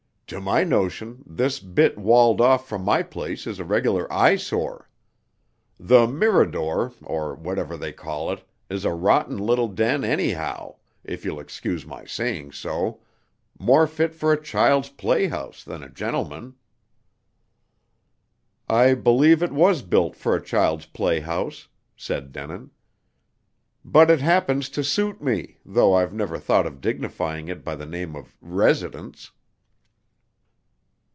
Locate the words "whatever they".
7.35-7.91